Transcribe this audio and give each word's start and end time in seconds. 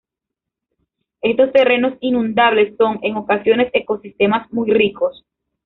Estos 1.21 1.51
terrenos 1.51 1.93
inundables 1.99 2.73
son, 2.75 2.97
en 3.03 3.17
ocasiones, 3.17 3.69
ecosistemas 3.71 4.51
muy 4.51 4.71
ricos. 4.71 5.23